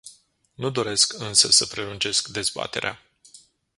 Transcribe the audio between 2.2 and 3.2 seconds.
dezbaterea.